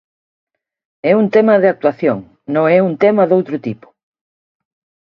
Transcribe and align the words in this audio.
É 1.11 1.11
un 1.21 1.27
tema 1.35 1.55
de 1.61 1.67
actuación, 1.73 2.17
non 2.53 2.65
é 2.77 2.79
un 2.89 2.93
tema 3.03 3.23
doutro 3.31 3.55
tipo. 3.67 3.87